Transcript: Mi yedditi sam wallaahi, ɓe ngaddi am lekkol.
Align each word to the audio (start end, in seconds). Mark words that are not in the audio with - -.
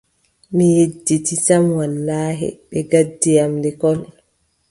Mi 0.55 0.65
yedditi 0.77 1.33
sam 1.45 1.63
wallaahi, 1.77 2.47
ɓe 2.69 2.77
ngaddi 2.87 3.31
am 3.43 3.53
lekkol. 3.63 3.99